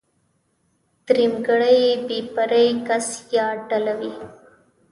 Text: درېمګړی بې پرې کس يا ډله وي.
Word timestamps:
درېمګړی 1.05 1.79
بې 2.07 2.19
پرې 2.33 2.65
کس 2.87 3.07
يا 3.35 3.47
ډله 3.69 3.93
وي. 3.99 4.11